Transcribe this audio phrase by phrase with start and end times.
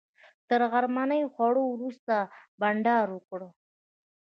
[0.49, 2.15] تر غرمنۍ خوړلو وروسته
[2.59, 3.41] بانډار وکړ.